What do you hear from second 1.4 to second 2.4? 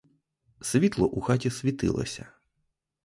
світилося.